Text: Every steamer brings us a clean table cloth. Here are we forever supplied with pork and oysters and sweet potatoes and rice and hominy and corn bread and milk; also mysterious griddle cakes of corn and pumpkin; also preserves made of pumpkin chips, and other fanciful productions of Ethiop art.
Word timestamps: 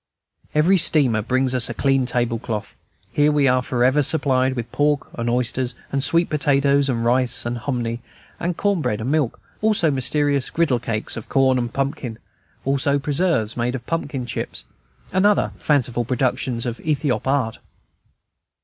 Every 0.55 0.79
steamer 0.79 1.21
brings 1.21 1.53
us 1.53 1.69
a 1.69 1.75
clean 1.75 2.07
table 2.07 2.39
cloth. 2.39 2.73
Here 3.11 3.29
are 3.29 3.33
we 3.35 3.47
forever 3.61 4.01
supplied 4.01 4.55
with 4.55 4.71
pork 4.71 5.07
and 5.13 5.29
oysters 5.29 5.75
and 5.91 6.03
sweet 6.03 6.27
potatoes 6.27 6.89
and 6.89 7.05
rice 7.05 7.45
and 7.45 7.59
hominy 7.59 8.01
and 8.39 8.57
corn 8.57 8.81
bread 8.81 8.99
and 8.99 9.11
milk; 9.11 9.39
also 9.61 9.91
mysterious 9.91 10.49
griddle 10.49 10.79
cakes 10.79 11.17
of 11.17 11.29
corn 11.29 11.59
and 11.59 11.71
pumpkin; 11.71 12.17
also 12.65 12.97
preserves 12.97 13.55
made 13.55 13.75
of 13.75 13.85
pumpkin 13.85 14.25
chips, 14.25 14.63
and 15.13 15.23
other 15.27 15.51
fanciful 15.59 16.03
productions 16.03 16.65
of 16.65 16.79
Ethiop 16.79 17.27
art. 17.27 17.59